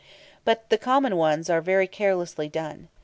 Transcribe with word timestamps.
But 0.45 0.71
the 0.71 0.79
common 0.79 1.15
ones 1.15 1.47
are 1.47 1.61
very 1.61 1.85
carelessly 1.87 2.49
done. 2.49 2.87